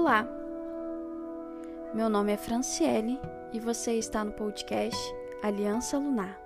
Olá, 0.00 0.24
meu 1.92 2.08
nome 2.08 2.30
é 2.32 2.36
Franciele 2.36 3.18
e 3.52 3.58
você 3.58 3.94
está 3.94 4.22
no 4.22 4.30
podcast 4.30 4.96
Aliança 5.42 5.98
Lunar. 5.98 6.38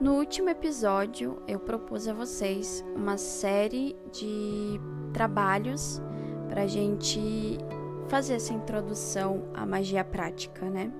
No 0.00 0.14
último 0.14 0.48
episódio, 0.48 1.42
eu 1.46 1.60
propus 1.60 2.08
a 2.08 2.14
vocês 2.14 2.82
uma 2.96 3.18
série 3.18 3.94
de 4.10 4.80
trabalhos 5.12 6.00
para 6.48 6.62
a 6.62 6.66
gente 6.66 7.58
fazer 8.08 8.36
essa 8.36 8.54
introdução 8.54 9.50
à 9.52 9.66
magia 9.66 10.02
prática, 10.02 10.64
né? 10.70 10.90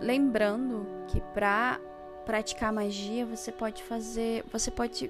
Lembrando 0.00 0.84
que 1.06 1.20
para 1.32 1.78
praticar 2.26 2.72
magia 2.72 3.24
você 3.24 3.52
pode 3.52 3.84
fazer, 3.84 4.44
você 4.50 4.68
pode 4.68 5.08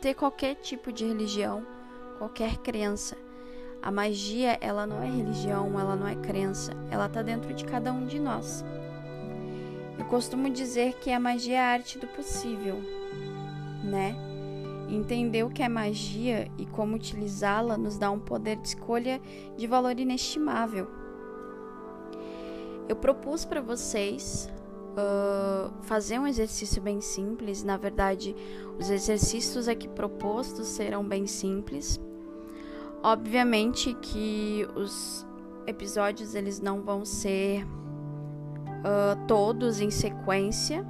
ter 0.00 0.14
qualquer 0.14 0.54
tipo 0.56 0.92
de 0.92 1.04
religião, 1.04 1.64
qualquer 2.18 2.58
crença. 2.58 3.16
A 3.82 3.90
magia, 3.90 4.58
ela 4.60 4.86
não 4.86 5.02
é 5.02 5.06
religião, 5.06 5.78
ela 5.78 5.94
não 5.94 6.08
é 6.08 6.14
crença, 6.16 6.72
ela 6.90 7.06
está 7.06 7.22
dentro 7.22 7.54
de 7.54 7.64
cada 7.64 7.92
um 7.92 8.06
de 8.06 8.18
nós. 8.18 8.64
Eu 9.98 10.04
costumo 10.06 10.50
dizer 10.50 10.94
que 10.94 11.10
a 11.10 11.20
magia 11.20 11.56
é 11.56 11.60
a 11.60 11.72
arte 11.72 11.98
do 11.98 12.06
possível, 12.08 12.76
né? 13.82 14.14
Entender 14.88 15.44
o 15.44 15.50
que 15.50 15.62
é 15.62 15.68
magia 15.68 16.50
e 16.58 16.66
como 16.66 16.96
utilizá-la 16.96 17.76
nos 17.76 17.98
dá 17.98 18.10
um 18.10 18.20
poder 18.20 18.56
de 18.56 18.68
escolha 18.68 19.20
de 19.56 19.66
valor 19.66 19.98
inestimável. 19.98 20.88
Eu 22.88 22.94
propus 22.94 23.44
para 23.44 23.60
vocês 23.60 24.48
uh, 24.96 25.70
fazer 25.82 26.18
um 26.18 26.26
exercício 26.26 26.80
bem 26.80 27.00
simples. 27.00 27.62
Na 27.62 27.76
verdade, 27.76 28.34
os 28.78 28.90
exercícios 28.90 29.68
aqui 29.68 29.86
propostos 29.86 30.66
serão 30.66 31.04
bem 31.04 31.26
simples. 31.26 32.00
Obviamente 33.02 33.94
que 33.94 34.66
os 34.74 35.26
episódios 35.66 36.34
eles 36.34 36.60
não 36.60 36.80
vão 36.80 37.04
ser 37.04 37.64
uh, 37.64 39.26
todos 39.28 39.80
em 39.80 39.90
sequência, 39.90 40.84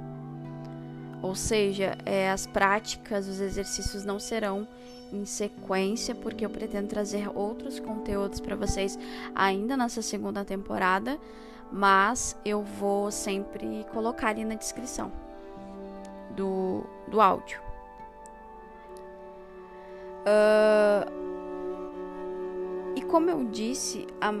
ou 1.21 1.35
seja, 1.35 1.97
é, 2.05 2.29
as 2.29 2.45
práticas, 2.45 3.27
os 3.27 3.39
exercícios 3.39 4.05
não 4.05 4.19
serão 4.19 4.67
em 5.11 5.25
sequência, 5.25 6.13
porque 6.13 6.45
eu 6.45 6.49
pretendo 6.49 6.87
trazer 6.87 7.29
outros 7.33 7.79
conteúdos 7.79 8.39
para 8.39 8.55
vocês 8.55 8.97
ainda 9.33 9.75
nessa 9.75 10.01
segunda 10.01 10.45
temporada 10.45 11.17
mas 11.71 12.39
eu 12.45 12.61
vou 12.61 13.11
sempre 13.11 13.85
colocar 13.91 14.29
ali 14.29 14.45
na 14.45 14.55
descrição 14.55 15.11
do, 16.35 16.83
do 17.07 17.19
áudio. 17.19 17.59
Uh, 20.27 21.09
e 22.95 23.01
como 23.03 23.29
eu 23.29 23.45
disse, 23.45 24.07
a, 24.19 24.33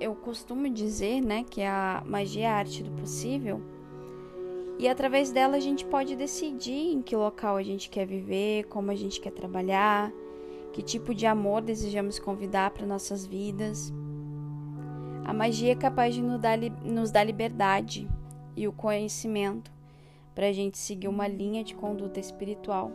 eu 0.00 0.14
costumo 0.14 0.68
dizer 0.68 1.20
né, 1.20 1.44
que 1.48 1.62
a 1.62 2.02
magia 2.06 2.44
é 2.44 2.48
a 2.48 2.54
arte 2.54 2.82
do 2.82 2.90
possível. 2.92 3.60
E 4.78 4.88
através 4.88 5.30
dela 5.30 5.56
a 5.56 5.60
gente 5.60 5.84
pode 5.84 6.16
decidir 6.16 6.92
em 6.92 7.02
que 7.02 7.14
local 7.14 7.56
a 7.56 7.62
gente 7.62 7.88
quer 7.88 8.06
viver, 8.06 8.64
como 8.64 8.90
a 8.90 8.94
gente 8.94 9.20
quer 9.20 9.30
trabalhar, 9.30 10.12
que 10.72 10.82
tipo 10.82 11.14
de 11.14 11.26
amor 11.26 11.60
desejamos 11.62 12.18
convidar 12.18 12.70
para 12.70 12.86
nossas 12.86 13.24
vidas. 13.24 13.92
A 15.24 15.32
magia 15.32 15.72
é 15.72 15.76
capaz 15.76 16.14
de 16.14 16.22
nos 16.22 16.40
dar, 16.40 16.58
nos 16.84 17.10
dar 17.10 17.24
liberdade 17.24 18.08
e 18.56 18.66
o 18.66 18.72
conhecimento 18.72 19.70
para 20.34 20.48
a 20.48 20.52
gente 20.52 20.78
seguir 20.78 21.08
uma 21.08 21.28
linha 21.28 21.62
de 21.62 21.74
conduta 21.74 22.18
espiritual. 22.18 22.90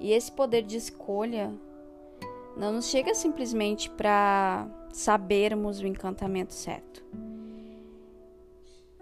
E 0.00 0.12
esse 0.12 0.32
poder 0.32 0.62
de 0.62 0.76
escolha 0.76 1.52
não 2.56 2.72
nos 2.72 2.86
chega 2.86 3.14
simplesmente 3.14 3.88
para 3.90 4.66
sabermos 4.92 5.80
o 5.80 5.86
encantamento 5.86 6.52
certo. 6.52 7.04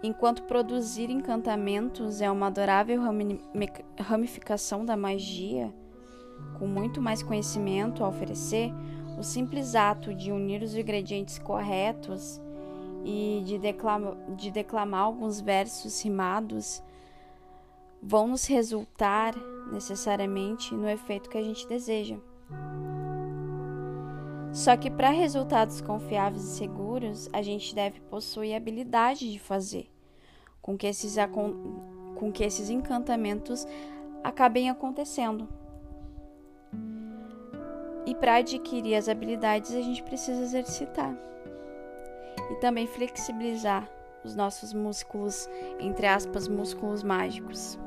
Enquanto 0.01 0.43
produzir 0.43 1.09
encantamentos 1.09 2.19
é 2.19 2.29
uma 2.29 2.47
adorável 2.47 3.01
ramificação 3.97 4.83
da 4.83 4.97
magia, 4.97 5.73
com 6.59 6.67
muito 6.67 7.01
mais 7.01 7.23
conhecimento 7.23 8.03
a 8.03 8.09
oferecer, 8.09 8.73
o 9.17 9.23
simples 9.23 9.75
ato 9.75 10.13
de 10.13 10.31
unir 10.31 10.61
os 10.61 10.75
ingredientes 10.75 11.37
corretos 11.39 12.41
e 13.03 13.41
de, 13.45 13.57
declama, 13.57 14.17
de 14.35 14.51
declamar 14.51 15.01
alguns 15.01 15.41
versos 15.41 16.01
rimados 16.01 16.81
vão 18.01 18.27
nos 18.27 18.45
resultar 18.45 19.33
necessariamente 19.71 20.73
no 20.73 20.89
efeito 20.89 21.29
que 21.29 21.37
a 21.37 21.43
gente 21.43 21.67
deseja. 21.67 22.17
Só 24.51 24.77
que 24.77 24.91
para 24.91 25.09
resultados 25.09 25.81
confiáveis 25.81 26.43
e 26.43 26.57
seguros, 26.57 27.27
a 27.33 27.41
gente 27.41 27.73
deve 27.73 27.99
possuir 28.01 28.53
a 28.53 28.57
habilidade 28.57 29.31
de 29.31 29.39
fazer 29.39 29.89
com 30.61 30.77
que 30.77 30.85
esses, 30.85 31.15
com 32.15 32.31
que 32.31 32.43
esses 32.43 32.69
encantamentos 32.69 33.65
acabem 34.23 34.69
acontecendo. 34.69 35.47
E 38.05 38.13
para 38.13 38.35
adquirir 38.35 38.95
as 38.95 39.07
habilidades, 39.07 39.73
a 39.73 39.81
gente 39.81 40.03
precisa 40.03 40.41
exercitar 40.41 41.15
e 42.51 42.55
também 42.55 42.85
flexibilizar 42.85 43.89
os 44.23 44.35
nossos 44.35 44.73
músculos, 44.73 45.49
entre 45.79 46.05
aspas, 46.05 46.47
músculos 46.47 47.03
mágicos. 47.03 47.77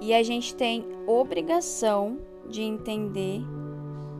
E 0.00 0.14
a 0.14 0.22
gente 0.22 0.54
tem 0.54 0.86
obrigação 1.06 2.18
de 2.48 2.62
entender 2.62 3.42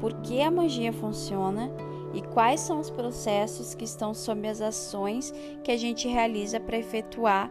por 0.00 0.14
que 0.20 0.42
a 0.42 0.50
magia 0.50 0.92
funciona 0.92 1.70
e 2.12 2.22
quais 2.22 2.60
são 2.60 2.80
os 2.80 2.90
processos 2.90 3.74
que 3.74 3.84
estão 3.84 4.14
sob 4.14 4.48
as 4.48 4.60
ações 4.60 5.32
que 5.62 5.70
a 5.70 5.76
gente 5.76 6.08
realiza 6.08 6.58
para 6.58 6.78
efetuar 6.78 7.50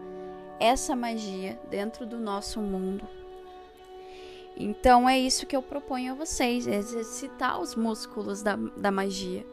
essa 0.59 0.95
magia 0.95 1.59
dentro 1.69 2.05
do 2.05 2.19
nosso 2.19 2.59
mundo. 2.59 3.07
Então 4.59 5.07
é 5.07 5.19
isso 5.19 5.45
que 5.45 5.55
eu 5.55 5.61
proponho 5.61 6.13
a 6.13 6.15
vocês: 6.15 6.65
exercitar 6.65 7.59
os 7.61 7.75
músculos 7.75 8.41
da, 8.41 8.55
da 8.55 8.89
magia 8.91 9.45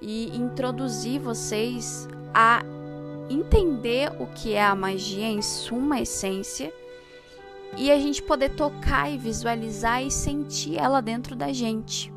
e 0.00 0.36
introduzir 0.36 1.20
vocês 1.20 2.08
a 2.34 2.62
entender 3.30 4.10
o 4.20 4.26
que 4.26 4.54
é 4.54 4.62
a 4.62 4.74
magia 4.74 5.26
em 5.26 5.40
suma 5.40 6.00
essência 6.00 6.72
e 7.76 7.90
a 7.90 7.98
gente 7.98 8.22
poder 8.22 8.50
tocar 8.50 9.10
e 9.10 9.16
visualizar 9.16 10.02
e 10.02 10.10
sentir 10.10 10.78
ela 10.78 11.00
dentro 11.00 11.34
da 11.36 11.52
gente. 11.52 12.12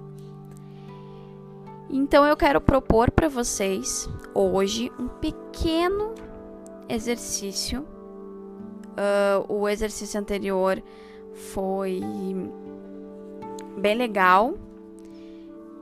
Então 1.89 2.25
eu 2.25 2.35
quero 2.35 2.59
propor 2.59 3.11
para 3.11 3.29
vocês 3.29 4.09
hoje 4.33 4.91
um 4.99 5.07
pequeno 5.07 6.13
exercício. 6.89 7.85
Uh, 8.97 9.53
o 9.53 9.69
exercício 9.69 10.19
anterior 10.19 10.81
foi 11.37 12.01
bem 13.77 13.95
legal, 13.95 14.57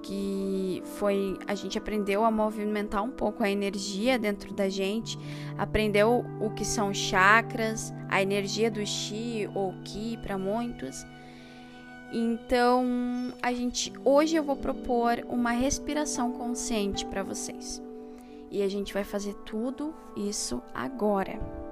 que 0.03 0.83
foi 0.97 1.37
a 1.47 1.55
gente 1.55 1.77
aprendeu 1.77 2.23
a 2.23 2.29
movimentar 2.29 3.01
um 3.01 3.09
pouco 3.09 3.43
a 3.43 3.49
energia 3.49 4.19
dentro 4.19 4.53
da 4.53 4.69
gente, 4.69 5.17
aprendeu 5.57 6.23
o 6.39 6.51
que 6.51 6.63
são 6.63 6.93
chakras, 6.93 7.93
a 8.09 8.21
energia 8.21 8.69
do 8.69 8.85
chi 8.85 9.49
ou 9.55 9.73
ki 9.83 10.19
para 10.21 10.37
muitos. 10.37 11.05
Então, 12.13 12.85
a 13.41 13.51
gente 13.51 13.91
hoje 14.03 14.35
eu 14.35 14.43
vou 14.43 14.55
propor 14.55 15.25
uma 15.27 15.51
respiração 15.51 16.31
consciente 16.33 17.05
para 17.05 17.23
vocês. 17.23 17.81
E 18.51 18.61
a 18.61 18.69
gente 18.69 18.93
vai 18.93 19.03
fazer 19.03 19.33
tudo 19.45 19.93
isso 20.15 20.61
agora. 20.73 21.64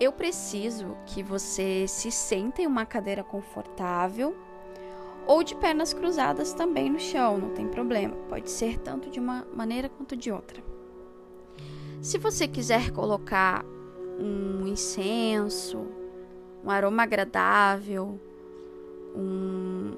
Eu 0.00 0.12
preciso 0.12 0.96
que 1.06 1.22
você 1.22 1.86
se 1.86 2.10
sente 2.10 2.62
em 2.62 2.66
uma 2.66 2.84
cadeira 2.84 3.22
confortável 3.22 4.36
ou 5.26 5.42
de 5.42 5.54
pernas 5.54 5.94
cruzadas 5.94 6.52
também 6.52 6.90
no 6.90 6.98
chão, 6.98 7.38
não 7.38 7.50
tem 7.50 7.68
problema. 7.68 8.14
Pode 8.28 8.50
ser 8.50 8.78
tanto 8.78 9.08
de 9.08 9.20
uma 9.20 9.46
maneira 9.54 9.88
quanto 9.88 10.16
de 10.16 10.30
outra. 10.30 10.62
Se 12.02 12.18
você 12.18 12.46
quiser 12.46 12.90
colocar 12.90 13.64
um 14.18 14.66
incenso, 14.66 15.86
um 16.62 16.70
aroma 16.70 17.04
agradável, 17.04 18.20
um 19.14 19.94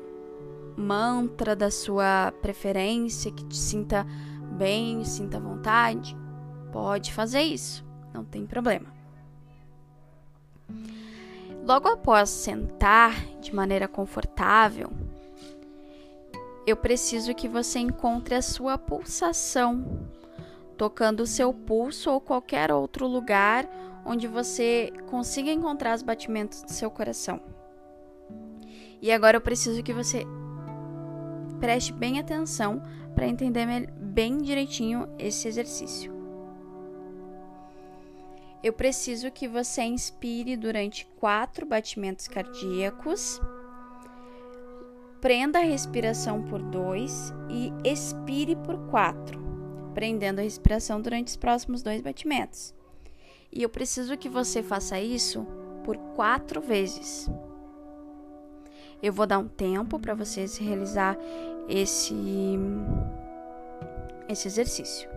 mantra 0.77 1.57
da 1.57 1.71
sua 1.71 2.33
preferência 2.43 3.33
que 3.33 3.45
te 3.47 3.57
sinta 3.57 4.07
bem, 4.53 5.03
sinta 5.05 5.41
vontade, 5.41 6.17
pode 6.71 7.13
fazer 7.13 7.43
isso, 7.43 7.85
não 8.13 8.25
tem 8.25 8.47
problema. 8.47 8.96
Logo 11.67 11.89
após 11.89 12.31
sentar 12.31 13.13
de 13.41 13.53
maneira 13.53 13.89
confortável, 13.89 14.89
eu 16.65 16.77
preciso 16.77 17.35
que 17.35 17.49
você 17.49 17.81
encontre 17.81 18.37
a 18.37 18.43
sua 18.43 18.79
pulsação 18.79 20.07
tocando 20.77 21.21
o 21.21 21.27
seu 21.27 21.53
pulso 21.53 22.09
ou 22.13 22.21
qualquer 22.21 22.71
outro 22.71 23.09
lugar 23.09 23.69
onde 24.05 24.29
você 24.29 24.93
consiga 25.11 25.51
encontrar 25.51 25.97
os 25.97 26.03
batimentos 26.03 26.63
do 26.63 26.71
seu 26.71 26.89
coração. 26.89 27.41
E 29.03 29.11
agora 29.11 29.37
eu 29.37 29.41
preciso 29.41 29.83
que 29.83 29.93
você 29.93 30.25
preste 31.59 31.93
bem 31.93 32.21
atenção 32.21 32.81
para 33.13 33.27
entender 33.27 33.91
bem 33.99 34.39
direitinho 34.39 35.09
esse 35.19 35.49
exercício. 35.49 36.16
Eu 38.67 38.73
preciso 38.73 39.31
que 39.31 39.47
você 39.47 39.83
inspire 39.83 40.57
durante 40.57 41.07
quatro 41.21 41.65
batimentos 41.65 42.27
cardíacos, 42.27 43.41
prenda 45.21 45.61
a 45.61 45.63
respiração 45.63 46.43
por 46.43 46.61
dois 46.61 47.33
e 47.49 47.73
expire 47.89 48.57
por 48.57 48.77
quatro, 48.91 49.41
prendendo 49.95 50.41
a 50.41 50.43
respiração 50.43 51.01
durante 51.01 51.29
os 51.29 51.37
próximos 51.37 51.81
dois 51.81 52.03
batimentos. 52.03 52.75
E 53.53 53.63
eu 53.63 53.69
preciso 53.69 54.19
que 54.19 54.29
você 54.29 54.65
faça 54.65 54.99
isso 55.01 55.47
por 55.85 55.97
quatro 56.17 56.61
vezes. 56.61 57.31
Eu 59.01 59.13
vou 59.13 59.29
dar 59.29 59.39
um 59.39 59.47
tempo 59.47 59.97
para 59.97 60.13
vocês 60.13 60.59
realizar 60.59 61.17
esse 61.69 62.17
esse 64.29 64.49
exercício. 64.49 65.16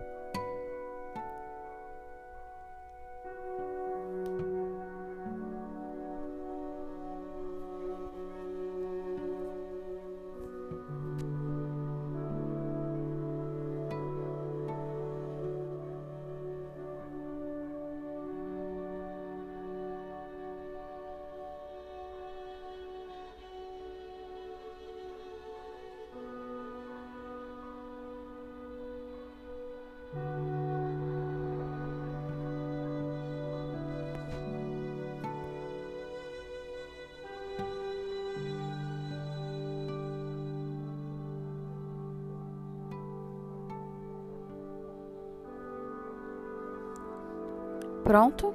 Pronto? 48.10 48.52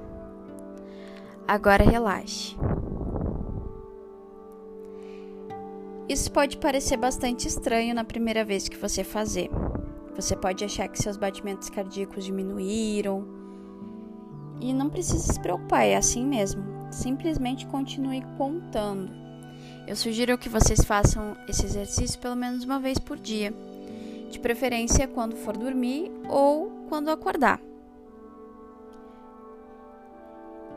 Agora 1.48 1.82
relaxe. 1.82 2.58
Isso 6.10 6.30
pode 6.30 6.58
parecer 6.58 6.98
bastante 6.98 7.48
estranho 7.48 7.96
na 7.96 8.04
primeira 8.04 8.44
vez 8.44 8.68
que 8.68 8.76
você 8.76 9.02
fazer. 9.02 9.50
Você 10.14 10.36
pode 10.36 10.66
achar 10.66 10.90
que 10.90 11.02
seus 11.02 11.16
batimentos 11.16 11.70
cardíacos 11.70 12.26
diminuíram. 12.26 13.26
E 14.60 14.74
não 14.74 14.90
precisa 14.90 15.32
se 15.32 15.40
preocupar, 15.40 15.86
é 15.86 15.96
assim 15.96 16.26
mesmo. 16.26 16.62
Simplesmente 16.92 17.66
continue 17.66 18.24
contando. 18.38 19.10
Eu 19.88 19.96
sugiro 19.96 20.38
que 20.38 20.50
vocês 20.50 20.82
façam 20.84 21.38
esse 21.48 21.66
exercício 21.66 22.20
pelo 22.20 22.36
menos 22.36 22.66
uma 22.66 22.78
vez 22.78 23.00
por 23.00 23.18
dia, 23.18 23.54
de 24.30 24.38
preferência 24.38 25.08
quando 25.08 25.38
for 25.38 25.56
dormir 25.56 26.12
ou 26.28 26.70
quando 26.90 27.08
acordar. 27.08 27.62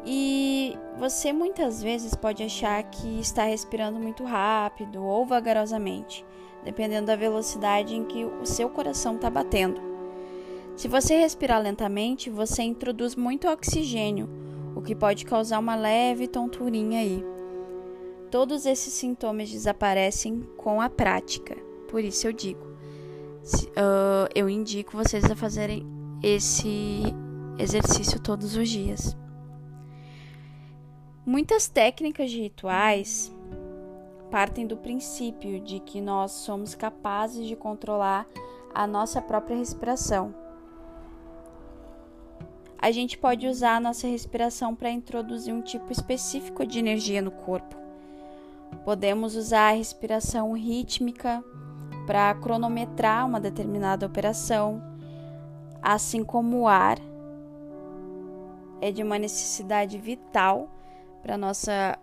E 0.05 0.77
você 0.99 1.33
muitas 1.33 1.83
vezes 1.83 2.15
pode 2.15 2.43
achar 2.43 2.83
que 2.85 3.21
está 3.21 3.45
respirando 3.45 3.99
muito 3.99 4.25
rápido 4.25 5.05
ou 5.05 5.27
vagarosamente, 5.27 6.25
dependendo 6.65 7.07
da 7.09 7.17
velocidade 7.17 7.95
em 7.95 8.05
que 8.05 8.25
o 8.25 8.47
seu 8.47 8.71
coração 8.71 9.17
está 9.17 9.29
batendo. 9.29 9.81
Se 10.77 10.89
você 10.89 11.17
respirar 11.17 11.61
lentamente, 11.61 12.31
você 12.31 12.63
introduz 12.63 13.17
muito 13.17 13.49
oxigênio, 13.49 14.29
o 14.75 14.81
que 14.81 14.95
pode 14.95 15.25
causar 15.25 15.59
uma 15.59 15.75
leve 15.75 16.29
tonturinha 16.29 17.01
aí. 17.01 17.25
Todos 18.31 18.65
esses 18.65 18.93
sintomas 18.93 19.51
desaparecem 19.51 20.49
com 20.57 20.81
a 20.81 20.89
prática, 20.89 21.57
por 21.89 22.05
isso 22.05 22.27
eu 22.27 22.33
digo, 22.33 22.67
eu 24.35 24.49
indico 24.49 24.97
vocês 24.97 25.25
a 25.25 25.35
fazerem 25.35 25.85
esse 26.23 27.03
exercício 27.59 28.21
todos 28.21 28.55
os 28.55 28.69
dias. 28.69 29.17
Muitas 31.29 31.69
técnicas 31.69 32.31
de 32.31 32.41
rituais 32.41 33.31
partem 34.31 34.67
do 34.67 34.79
princípio 34.79 35.61
de 35.61 35.79
que 35.79 36.01
nós 36.01 36.33
somos 36.33 36.75
capazes 36.75 37.47
de 37.47 37.55
controlar 37.55 38.27
a 38.75 38.87
nossa 38.87 39.21
própria 39.21 39.55
respiração. 39.55 40.35
A 42.79 42.91
gente 42.91 43.19
pode 43.19 43.47
usar 43.47 43.77
a 43.77 43.81
nossa 43.81 44.07
respiração 44.07 44.75
para 44.75 44.91
introduzir 44.91 45.53
um 45.53 45.61
tipo 45.61 45.93
específico 45.93 46.65
de 46.65 46.79
energia 46.79 47.21
no 47.21 47.31
corpo. 47.31 47.77
Podemos 48.83 49.37
usar 49.37 49.69
a 49.69 49.77
respiração 49.77 50.55
rítmica 50.55 51.45
para 52.07 52.35
cronometrar 52.37 53.27
uma 53.27 53.39
determinada 53.39 54.07
operação, 54.07 54.83
assim 55.83 56.25
como 56.25 56.61
o 56.61 56.67
ar 56.67 56.97
é 58.81 58.91
de 58.91 59.03
uma 59.03 59.19
necessidade 59.19 59.99
vital 59.99 60.71
para 61.23 61.37
nossa 61.37 61.99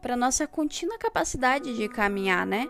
para 0.00 0.16
nossa 0.16 0.46
contínua 0.46 0.96
capacidade 0.96 1.76
de 1.76 1.88
caminhar, 1.88 2.46
né, 2.46 2.68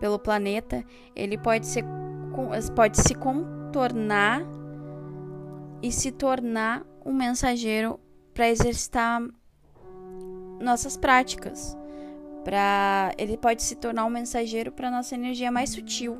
pelo 0.00 0.18
planeta, 0.18 0.82
ele 1.14 1.36
pode 1.36 1.66
ser 1.66 1.84
pode 2.74 3.00
se 3.00 3.14
contornar 3.14 4.42
e 5.82 5.90
se 5.90 6.10
tornar 6.12 6.84
um 7.04 7.12
mensageiro 7.12 7.98
para 8.34 8.48
exercitar 8.48 9.22
nossas 10.60 10.96
práticas. 10.96 11.76
Para 12.44 13.12
ele 13.18 13.36
pode 13.36 13.62
se 13.62 13.74
tornar 13.74 14.04
um 14.04 14.10
mensageiro 14.10 14.70
para 14.70 14.90
nossa 14.90 15.14
energia 15.14 15.50
mais 15.50 15.70
sutil. 15.70 16.18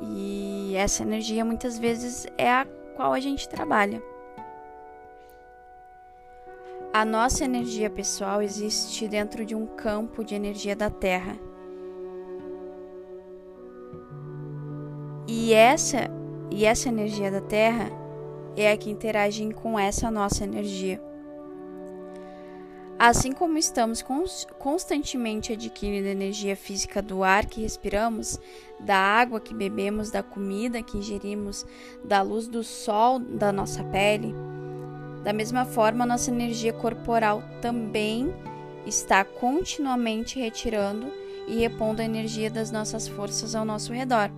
E 0.00 0.74
essa 0.76 1.02
energia 1.02 1.44
muitas 1.44 1.78
vezes 1.78 2.26
é 2.36 2.50
a 2.50 2.66
qual 2.96 3.12
a 3.12 3.20
gente 3.20 3.48
trabalha. 3.48 4.02
A 6.94 7.06
nossa 7.06 7.42
energia 7.42 7.88
pessoal 7.88 8.42
existe 8.42 9.08
dentro 9.08 9.46
de 9.46 9.54
um 9.54 9.66
campo 9.66 10.22
de 10.22 10.34
energia 10.34 10.76
da 10.76 10.90
Terra. 10.90 11.38
E 15.26 15.54
essa 15.54 16.10
e 16.50 16.66
essa 16.66 16.90
energia 16.90 17.30
da 17.30 17.40
Terra 17.40 17.90
é 18.54 18.70
a 18.70 18.76
que 18.76 18.90
interage 18.90 19.50
com 19.54 19.78
essa 19.78 20.10
nossa 20.10 20.44
energia. 20.44 21.00
Assim 22.98 23.32
como 23.32 23.56
estamos 23.56 24.04
constantemente 24.58 25.54
adquirindo 25.54 26.06
energia 26.06 26.54
física 26.54 27.00
do 27.00 27.24
ar 27.24 27.46
que 27.46 27.62
respiramos, 27.62 28.38
da 28.78 28.98
água 28.98 29.40
que 29.40 29.54
bebemos, 29.54 30.10
da 30.10 30.22
comida 30.22 30.82
que 30.82 30.98
ingerimos, 30.98 31.64
da 32.04 32.20
luz 32.20 32.46
do 32.48 32.62
sol 32.62 33.18
da 33.18 33.50
nossa 33.50 33.82
pele, 33.84 34.34
da 35.22 35.32
mesma 35.32 35.64
forma, 35.64 36.04
nossa 36.04 36.30
energia 36.30 36.72
corporal 36.72 37.42
também 37.60 38.34
está 38.84 39.24
continuamente 39.24 40.38
retirando 40.38 41.12
e 41.46 41.60
repondo 41.60 42.02
a 42.02 42.04
energia 42.04 42.50
das 42.50 42.72
nossas 42.72 43.06
forças 43.06 43.54
ao 43.54 43.64
nosso 43.64 43.92
redor. 43.92 44.30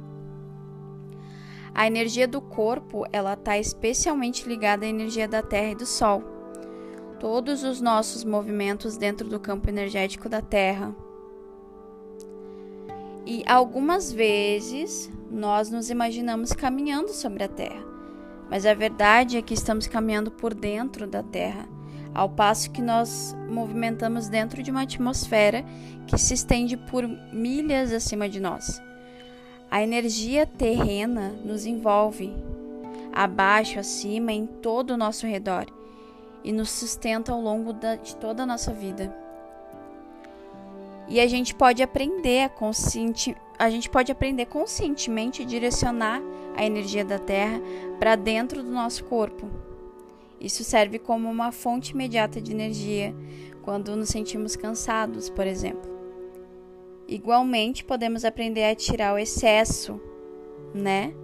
A 1.75 1.87
energia 1.87 2.29
do 2.29 2.41
corpo, 2.41 3.05
ela 3.13 3.33
está 3.33 3.59
especialmente 3.59 4.47
ligada 4.47 4.85
à 4.85 4.89
energia 4.89 5.27
da 5.27 5.43
Terra 5.43 5.73
e 5.73 5.75
do 5.75 5.87
Sol. 5.87 6.23
Todos 7.19 7.65
os 7.65 7.81
nossos 7.81 8.23
movimentos 8.23 8.97
dentro 8.97 9.27
do 9.27 9.41
campo 9.41 9.69
energético 9.69 10.29
da 10.29 10.43
Terra. 10.43 10.95
E 13.27 13.43
algumas 13.47 14.13
vezes 14.13 15.11
nós 15.31 15.71
nos 15.71 15.89
imaginamos 15.89 16.53
caminhando 16.53 17.09
sobre 17.09 17.43
a 17.43 17.49
Terra 17.49 17.94
mas 18.51 18.67
a 18.67 18.75
verdade 18.75 19.37
é 19.37 19.43
que 19.43 19.55
estamos 19.55 19.87
caminhando 19.87 20.31
por 20.31 20.55
dentro 20.55 21.07
da 21.07 21.23
Terra, 21.23 21.69
ao 22.15 22.29
passo 22.29 22.71
que 22.71 22.81
nós 22.81 23.37
movimentamos 23.49 24.29
dentro 24.29 24.63
de 24.63 24.71
uma 24.71 24.83
atmosfera 24.83 25.65
que 26.07 26.19
se 26.19 26.35
estende 26.35 26.77
por 26.77 27.09
milhas 27.33 27.93
acima 27.93 28.29
de 28.29 28.41
nós. 28.41 28.81
A 29.71 29.83
energia 29.83 30.47
terrena 30.47 31.35
nos 31.45 31.67
envolve, 31.67 32.33
abaixo, 33.13 33.79
acima, 33.81 34.33
em 34.33 34.47
todo 34.47 34.91
o 34.91 34.97
nosso 34.97 35.27
redor 35.27 35.67
e 36.45 36.53
nos 36.53 36.71
sustenta 36.71 37.33
ao 37.33 37.41
longo 37.41 37.73
de 37.73 38.15
toda 38.17 38.43
a 38.43 38.47
nossa 38.47 38.73
vida. 38.73 39.24
E 41.09 41.21
a 41.21 41.27
gente 41.27 41.55
pode 41.55 41.83
aprender 41.83 42.45
a 42.45 42.49
consciente, 42.49 43.37
a 43.59 43.69
gente 43.69 43.91
pode 43.91 44.11
aprender 44.11 44.47
conscientemente 44.47 45.43
a 45.43 45.45
direcionar 45.45 46.23
a 46.57 46.65
energia 46.65 47.05
da 47.05 47.19
Terra 47.19 47.61
para 47.99 48.17
dentro 48.17 48.63
do 48.63 48.71
nosso 48.71 49.05
corpo. 49.05 49.49
Isso 50.41 50.65
serve 50.65 50.99
como 50.99 51.31
uma 51.31 51.53
fonte 51.53 51.93
imediata 51.93 52.41
de 52.41 52.53
energia 52.53 53.15
quando 53.63 53.97
nos 53.97 54.09
sentimos 54.09 54.57
cansados, 54.57 55.31
por 55.31 55.47
exemplo. 55.47 55.93
Igualmente, 57.07 57.85
podemos 57.85 58.25
aprender 58.25 58.65
a 58.65 58.75
tirar 58.75 59.15
o 59.15 59.19
excesso, 59.19 60.01
né? 60.75 61.15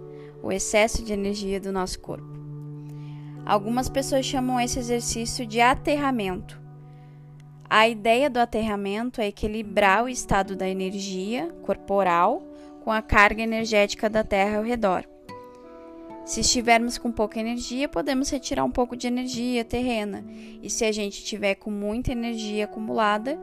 O 0.43 0.51
excesso 0.51 1.03
de 1.03 1.11
energia 1.11 1.59
do 1.59 1.71
nosso 1.71 1.99
corpo. 1.99 2.29
Algumas 3.45 3.89
pessoas 3.89 4.25
chamam 4.25 4.59
esse 4.59 4.77
exercício 4.77 5.45
de 5.45 5.59
aterramento. 5.59 6.60
A 7.73 7.87
ideia 7.87 8.29
do 8.29 8.37
aterramento 8.37 9.21
é 9.21 9.27
equilibrar 9.27 10.03
o 10.03 10.09
estado 10.09 10.57
da 10.57 10.67
energia 10.67 11.47
corporal 11.61 12.43
com 12.83 12.91
a 12.91 13.01
carga 13.01 13.41
energética 13.41 14.09
da 14.09 14.25
Terra 14.25 14.57
ao 14.57 14.63
redor. 14.65 15.05
Se 16.25 16.41
estivermos 16.41 16.97
com 16.97 17.13
pouca 17.13 17.39
energia, 17.39 17.87
podemos 17.87 18.29
retirar 18.29 18.65
um 18.65 18.69
pouco 18.69 18.93
de 18.97 19.07
energia 19.07 19.63
terrena. 19.63 20.21
E 20.61 20.69
se 20.69 20.83
a 20.83 20.91
gente 20.91 21.23
tiver 21.23 21.55
com 21.55 21.71
muita 21.71 22.11
energia 22.11 22.65
acumulada, 22.65 23.39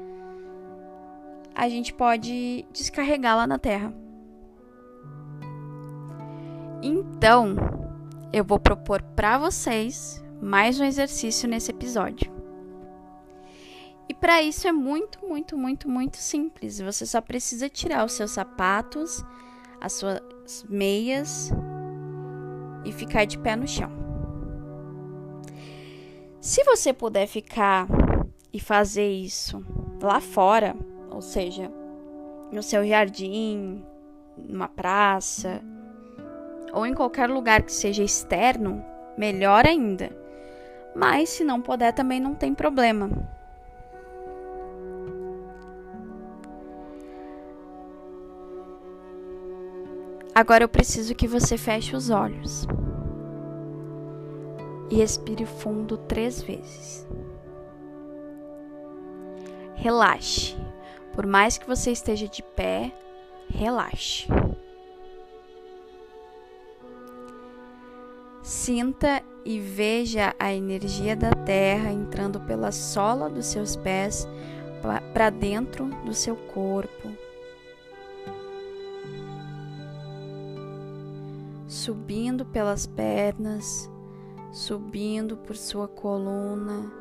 a 1.55 1.67
gente 1.67 1.95
pode 1.95 2.67
descarregá-la 2.71 3.47
na 3.47 3.59
Terra. 3.59 3.95
Então, 6.83 7.57
eu 8.31 8.45
vou 8.45 8.61
propor 8.61 9.01
para 9.01 9.39
vocês 9.39 10.23
mais 10.39 10.79
um 10.79 10.85
exercício 10.85 11.49
nesse 11.49 11.71
episódio. 11.71 12.38
E 14.09 14.15
para 14.15 14.43
isso 14.43 14.67
é 14.67 14.73
muito, 14.73 15.19
muito, 15.27 15.57
muito, 15.57 15.89
muito 15.89 16.17
simples. 16.17 16.81
Você 16.81 17.05
só 17.05 17.21
precisa 17.21 17.69
tirar 17.69 18.05
os 18.05 18.13
seus 18.13 18.31
sapatos, 18.31 19.23
as 19.81 19.93
suas 19.93 20.65
meias 20.69 21.51
e 22.85 22.93
ficar 22.93 23.27
de 23.27 23.39
pé 23.39 23.55
no 23.55 23.69
chão. 23.69 23.93
Se 26.41 26.65
você 26.65 26.93
puder 26.93 27.27
ficar 27.27 27.87
e 28.53 28.59
fazer 28.59 29.11
isso 29.11 29.63
lá 30.01 30.21
fora, 30.21 30.75
ou 31.11 31.21
seja, 31.21 31.71
no 32.51 32.63
seu 32.63 32.87
jardim, 32.87 33.85
numa 34.39 34.69
praça, 34.69 35.61
ou 36.73 36.87
em 36.87 36.95
qualquer 36.95 37.29
lugar 37.29 37.63
que 37.63 37.73
seja 37.73 38.03
externo, 38.03 38.83
melhor 39.17 39.67
ainda. 39.67 40.11
Mas 40.95 41.29
se 41.29 41.45
não 41.45 41.61
puder, 41.61 41.93
também 41.93 42.21
não 42.21 42.35
tem 42.35 42.55
problema. 42.55 43.11
Agora 50.39 50.63
eu 50.63 50.69
preciso 50.69 51.17
que 51.17 51.27
você 51.27 51.59
feche 51.59 51.97
os 51.97 52.11
olhos 52.11 52.65
e 54.89 54.95
respire 54.95 55.45
fundo 55.45 55.99
três 55.99 56.41
vezes. 56.41 57.05
Relaxe. 59.75 60.57
Por 61.13 61.27
mais 61.27 61.59
que 61.59 61.67
você 61.67 61.91
esteja 61.91 62.29
de 62.29 62.41
pé, 62.41 62.93
relaxe. 63.49 64.29
Sinta 68.41 69.21
e 69.45 69.59
veja 69.59 70.37
a 70.39 70.55
energia 70.55 71.17
da 71.17 71.33
terra 71.33 71.91
entrando 71.91 72.39
pela 72.39 72.71
sola 72.71 73.29
dos 73.29 73.47
seus 73.47 73.75
pés 73.75 74.25
para 75.13 75.31
dentro 75.31 75.87
do 76.05 76.15
seu 76.15 76.37
corpo 76.37 77.28
subindo 81.89 82.45
pelas 82.45 82.87
pernas, 82.87 83.91
subindo 84.53 85.39
por 85.39 85.57
sua 85.57 85.89
coluna 85.89 86.93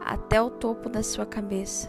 até 0.00 0.40
o 0.40 0.48
topo 0.48 0.88
da 0.88 1.02
sua 1.02 1.26
cabeça. 1.26 1.88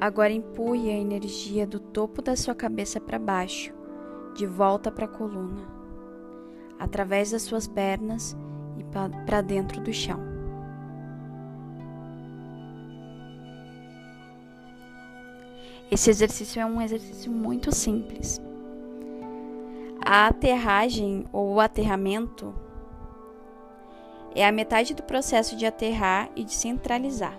Agora 0.00 0.32
empurre 0.32 0.90
a 0.90 0.98
energia 0.98 1.64
do 1.64 1.78
topo 1.78 2.20
da 2.20 2.34
sua 2.34 2.56
cabeça 2.56 3.00
para 3.00 3.20
baixo, 3.20 3.72
de 4.34 4.44
volta 4.44 4.90
para 4.90 5.04
a 5.04 5.08
coluna, 5.08 5.62
através 6.76 7.30
das 7.30 7.42
suas 7.42 7.68
pernas 7.68 8.36
e 8.76 8.82
para 9.24 9.42
dentro 9.42 9.80
do 9.80 9.92
chão. 9.92 10.31
Esse 15.92 16.08
exercício 16.08 16.58
é 16.58 16.64
um 16.64 16.80
exercício 16.80 17.30
muito 17.30 17.70
simples. 17.70 18.40
A 20.02 20.28
aterragem 20.28 21.26
ou 21.30 21.52
o 21.52 21.60
aterramento 21.60 22.54
é 24.34 24.46
a 24.46 24.50
metade 24.50 24.94
do 24.94 25.02
processo 25.02 25.54
de 25.54 25.66
aterrar 25.66 26.30
e 26.34 26.44
de 26.44 26.54
centralizar. 26.54 27.36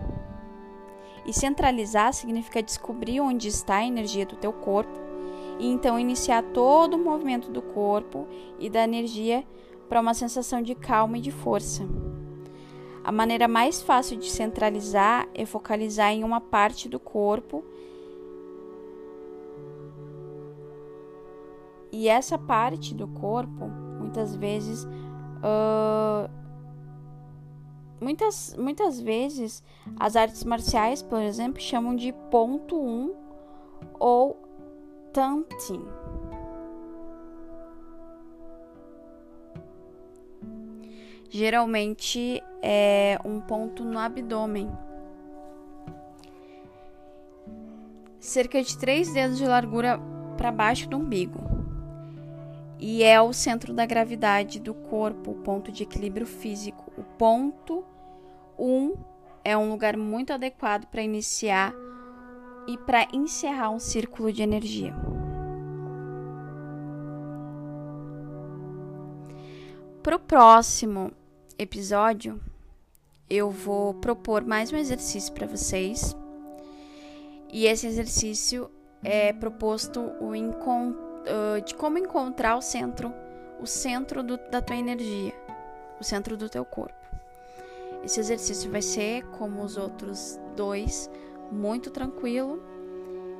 E 1.25 1.33
centralizar 1.33 2.13
significa 2.13 2.62
descobrir 2.62 3.22
onde 3.22 3.48
está 3.48 3.77
a 3.77 3.88
energia 3.88 4.24
do 4.24 4.36
teu 4.36 4.53
corpo 4.53 5.00
e 5.57 5.67
então 5.67 6.00
iniciar 6.00 6.43
todo 6.43 6.93
o 6.93 7.03
movimento 7.03 7.50
do 7.50 7.63
corpo 7.63 8.27
e 8.60 8.69
da 8.69 8.83
energia 8.83 9.43
para 9.89 10.00
uma 10.00 10.13
sensação 10.13 10.62
de 10.62 10.75
calma 10.75 11.17
e 11.17 11.22
de 11.22 11.31
força. 11.31 11.89
A 13.03 13.12
maneira 13.12 13.48
mais 13.48 13.81
fácil 13.81 14.15
de 14.15 14.29
centralizar 14.29 15.27
é 15.33 15.43
focalizar 15.43 16.12
em 16.12 16.24
uma 16.24 16.39
parte 16.39 16.88
do 16.88 17.00
corpo 17.00 17.65
E 21.93 22.09
essa 22.09 22.39
parte 22.39 22.95
do 22.95 23.07
corpo, 23.07 23.67
muitas 24.00 24.35
vezes, 24.35 24.83
uh, 24.83 26.27
muitas, 28.01 28.55
muitas 28.57 29.00
vezes, 29.00 29.63
as 30.00 30.15
artes 30.15 30.43
marciais, 30.43 31.03
por 31.03 31.21
exemplo, 31.21 31.62
chamam 31.62 31.95
de 31.95 32.12
ponto 32.31 32.75
1 32.75 32.81
um 32.81 33.15
ou 34.00 34.35
tantin. 35.13 35.85
Geralmente 41.29 42.41
é 42.59 43.19
um 43.23 43.39
ponto 43.39 43.85
no 43.85 44.00
abdômen. 44.00 44.67
Cerca 48.19 48.63
de 48.63 48.75
três 48.79 49.13
dedos 49.13 49.38
de 49.38 49.45
largura 49.45 50.00
para 50.38 50.51
baixo 50.51 50.89
do 50.89 50.97
umbigo 50.97 51.52
e 52.85 53.01
é 53.01 53.21
o 53.21 53.31
centro 53.31 53.73
da 53.73 53.85
gravidade 53.85 54.59
do 54.59 54.73
corpo, 54.73 55.31
o 55.31 55.35
ponto 55.35 55.71
de 55.71 55.83
equilíbrio 55.83 56.27
físico. 56.27 56.91
O 56.97 57.03
ponto 57.17 57.81
1 58.59 58.65
um 58.67 58.93
é 59.41 59.55
um 59.55 59.69
lugar 59.69 59.95
muito 59.95 60.33
adequado 60.33 60.87
para 60.87 61.01
iniciar 61.01 61.73
e 62.67 62.77
para 62.77 63.07
encerrar 63.13 63.69
um 63.69 63.79
círculo 63.79 64.33
de 64.33 64.43
energia. 64.43 64.93
Para 70.03 70.17
o 70.17 70.19
próximo 70.19 71.13
episódio, 71.57 72.37
eu 73.29 73.49
vou 73.49 73.93
propor 73.93 74.43
mais 74.43 74.73
um 74.73 74.75
exercício 74.75 75.33
para 75.33 75.47
vocês. 75.47 76.13
E 77.49 77.65
esse 77.65 77.87
exercício 77.87 78.69
é 79.01 79.31
proposto 79.31 80.01
o 80.19 80.35
encontro 80.35 81.12
uh, 81.23 81.61
de 81.61 81.75
como 81.75 81.97
encontrar 81.97 82.55
o 82.55 82.61
centro, 82.61 83.13
o 83.59 83.65
centro 83.65 84.23
do, 84.23 84.37
da 84.37 84.61
tua 84.61 84.75
energia, 84.75 85.33
o 85.99 86.03
centro 86.03 86.37
do 86.37 86.49
teu 86.49 86.65
corpo. 86.65 86.95
Esse 88.03 88.19
exercício 88.19 88.69
vai 88.69 88.81
ser, 88.81 89.23
como 89.27 89.63
os 89.63 89.77
outros 89.77 90.39
dois, 90.55 91.09
muito 91.51 91.89
tranquilo 91.89 92.61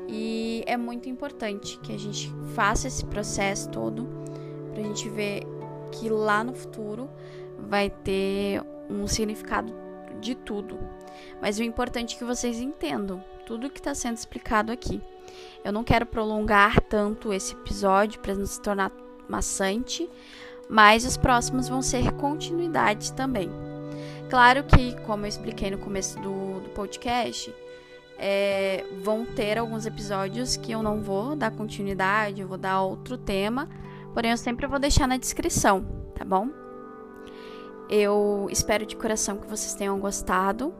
e 0.08 0.64
é 0.66 0.78
muito 0.78 1.10
importante 1.10 1.78
que 1.80 1.94
a 1.94 1.98
gente 1.98 2.32
faça 2.54 2.88
esse 2.88 3.06
processo 3.06 3.70
todo 3.70 4.08
para 4.72 4.82
a 4.82 4.86
gente 4.86 5.10
ver 5.10 5.44
que 5.92 6.10
lá 6.10 6.44
no 6.44 6.54
futuro 6.54 7.10
vai 7.58 7.90
ter 7.90 8.64
um 8.90 9.08
significado 9.08 9.74
de 10.20 10.36
tudo. 10.36 10.80
Mas 11.42 11.60
o 11.60 11.64
importante 11.64 12.16
é 12.16 12.20
que 12.20 12.24
vocês 12.24 12.60
entendam 12.60 13.24
tudo 13.46 13.70
que 13.70 13.80
está 13.80 13.94
sendo 13.94 14.18
explicado 14.18 14.72
aqui. 14.72 15.02
Eu 15.64 15.72
não 15.72 15.84
quero 15.84 16.06
prolongar 16.06 16.82
tanto 16.82 17.32
esse 17.32 17.54
episódio 17.54 18.20
para 18.20 18.36
não 18.36 18.46
se 18.46 18.62
tornar 18.62 18.92
maçante, 19.28 20.10
mas 20.70 21.06
os 21.06 21.16
próximos 21.16 21.70
vão 21.70 21.82
ser 21.82 22.12
continuidade 22.14 23.14
também. 23.14 23.50
Claro 24.30 24.64
que, 24.64 25.00
como 25.02 25.26
eu 25.26 25.30
expliquei 25.30 25.72
no 25.72 25.78
começo 25.78 26.20
do, 26.20 26.60
do 26.60 26.70
podcast, 26.70 27.54
é, 28.18 28.84
vão 29.02 29.26
ter 29.26 29.58
alguns 29.58 29.86
episódios 29.86 30.58
que 30.58 30.72
eu 30.72 30.82
não 30.82 31.02
vou 31.02 31.36
dar 31.36 31.52
continuidade, 31.52 32.42
eu 32.42 32.48
vou 32.48 32.58
dar 32.58 32.82
outro 32.82 33.18
tema, 33.18 33.70
porém 34.14 34.32
eu 34.32 34.38
sempre 34.38 34.68
vou 34.68 34.80
deixar 34.80 35.08
na 35.08 35.18
descrição, 35.18 35.86
tá 36.16 36.26
bom? 36.26 36.50
Eu 37.90 38.48
espero 38.50 38.86
de 38.86 38.96
coração 38.96 39.38
que 39.38 39.48
vocês 39.48 39.74
tenham 39.76 40.00
gostado. 40.00 40.74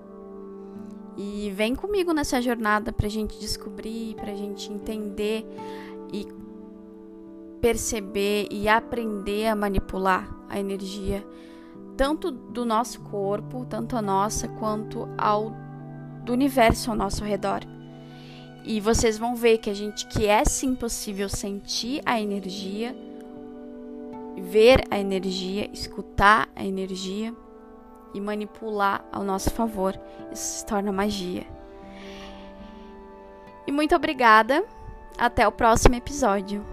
E 1.18 1.52
vem 1.56 1.76
comigo 1.76 2.12
nessa 2.12 2.42
jornada 2.42 2.92
pra 2.92 3.08
gente 3.08 3.40
descobrir, 3.40 4.16
pra 4.16 4.34
gente 4.34 4.72
entender 4.72 5.46
e 6.12 6.28
perceber 7.62 8.48
e 8.52 8.68
aprender 8.68 9.48
a 9.48 9.56
manipular 9.56 10.28
a 10.50 10.60
energia 10.60 11.26
tanto 11.96 12.32
do 12.32 12.66
nosso 12.66 13.02
corpo, 13.02 13.66
tanto 13.66 13.96
a 13.96 14.02
nossa 14.02 14.48
quanto 14.48 15.08
ao 15.18 15.54
do 16.24 16.34
universo 16.34 16.90
ao 16.90 16.98
nosso 16.98 17.24
redor. 17.24 17.62
E 18.66 18.80
vocês 18.80 19.18
vão 19.18 19.36
ver 19.36 19.58
que 19.58 19.70
a 19.70 19.74
gente 19.74 20.08
que 20.08 20.26
é 20.26 20.44
sim 20.46 20.74
possível 20.74 21.28
sentir 21.28 22.02
a 22.06 22.20
energia, 22.20 22.96
ver 24.42 24.84
a 24.90 24.98
energia, 24.98 25.70
escutar 25.74 26.50
a 26.56 26.66
energia 26.66 27.36
e 28.14 28.22
manipular 28.22 29.04
ao 29.12 29.24
nosso 29.24 29.50
favor. 29.52 30.00
Isso 30.32 30.60
se 30.60 30.66
torna 30.66 30.92
magia. 30.92 31.46
E 33.66 33.72
muito 33.72 33.96
obrigada. 33.96 34.64
Até 35.18 35.48
o 35.48 35.52
próximo 35.52 35.96
episódio. 35.96 36.73